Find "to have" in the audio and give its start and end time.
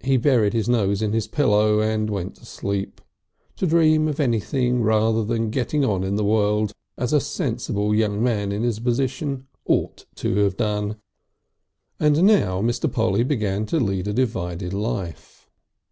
10.16-10.56